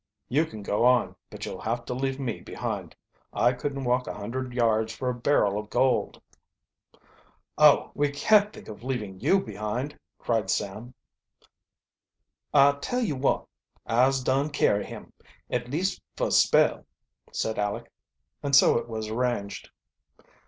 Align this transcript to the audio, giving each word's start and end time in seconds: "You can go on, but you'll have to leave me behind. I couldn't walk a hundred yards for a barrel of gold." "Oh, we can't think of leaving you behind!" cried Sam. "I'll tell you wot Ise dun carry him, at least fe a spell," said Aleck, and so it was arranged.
"You 0.29 0.47
can 0.47 0.63
go 0.63 0.83
on, 0.83 1.15
but 1.29 1.45
you'll 1.45 1.61
have 1.61 1.85
to 1.85 1.93
leave 1.93 2.19
me 2.19 2.39
behind. 2.41 2.95
I 3.31 3.53
couldn't 3.53 3.83
walk 3.83 4.07
a 4.07 4.15
hundred 4.15 4.51
yards 4.51 4.95
for 4.95 5.11
a 5.11 5.13
barrel 5.13 5.59
of 5.59 5.69
gold." 5.69 6.19
"Oh, 7.55 7.91
we 7.93 8.09
can't 8.09 8.51
think 8.51 8.67
of 8.67 8.83
leaving 8.83 9.19
you 9.19 9.39
behind!" 9.39 9.99
cried 10.17 10.49
Sam. 10.49 10.95
"I'll 12.51 12.79
tell 12.79 13.01
you 13.01 13.15
wot 13.15 13.47
Ise 13.87 14.21
dun 14.23 14.49
carry 14.49 14.85
him, 14.85 15.13
at 15.51 15.69
least 15.69 16.01
fe 16.17 16.25
a 16.25 16.31
spell," 16.31 16.87
said 17.31 17.59
Aleck, 17.59 17.91
and 18.41 18.55
so 18.55 18.79
it 18.79 18.89
was 18.89 19.07
arranged. 19.09 19.69